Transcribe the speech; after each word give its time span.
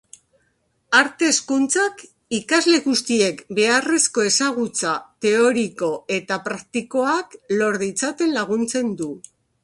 Arte 0.99 1.25
hezkuntzak 1.31 1.99
ikasle 2.37 2.79
guztiek 2.85 3.43
beharrezko 3.59 4.23
ezagutza 4.29 4.93
teoriko 5.25 5.89
eta 6.15 6.39
praktikoak 6.47 7.37
lor 7.61 7.77
ditzaten 7.85 8.33
laguntzen 8.39 8.91
du. 9.03 9.11